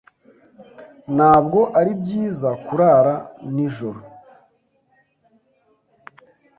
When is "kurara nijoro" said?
2.65-3.99